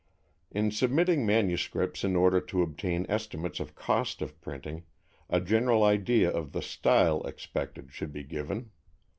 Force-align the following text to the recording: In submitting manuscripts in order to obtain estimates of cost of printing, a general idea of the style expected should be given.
In 0.49 0.71
submitting 0.71 1.27
manuscripts 1.27 2.03
in 2.03 2.15
order 2.15 2.41
to 2.41 2.63
obtain 2.63 3.05
estimates 3.07 3.59
of 3.59 3.75
cost 3.75 4.19
of 4.23 4.41
printing, 4.41 4.83
a 5.29 5.39
general 5.39 5.83
idea 5.83 6.31
of 6.31 6.53
the 6.53 6.61
style 6.63 7.21
expected 7.27 7.91
should 7.93 8.11
be 8.11 8.23
given. 8.23 8.71